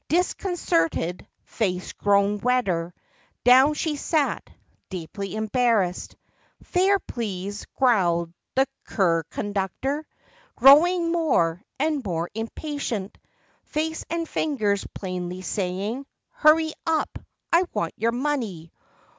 Disconcerted, 0.07 1.27
face 1.43 1.93
grown 1.93 2.39
redder, 2.39 2.91
Down 3.43 3.75
she 3.75 3.95
sat, 3.97 4.49
deeply 4.89 5.35
embarrassed. 5.35 6.15
"Fare, 6.63 6.97
please,' 6.97 7.67
growled 7.75 8.33
the 8.55 8.65
cur 8.83 9.21
conductor, 9.29 10.07
Growing 10.55 11.11
more 11.11 11.61
and 11.77 12.03
more 12.03 12.31
impatient— 12.33 13.19
Face 13.63 14.03
and 14.09 14.27
fingers 14.27 14.87
plainly 14.95 15.43
saying: 15.43 16.07
"Hurry 16.31 16.73
up, 16.87 17.19
I 17.53 17.65
want 17.75 17.93
your 17.95 18.11
money! 18.11 18.71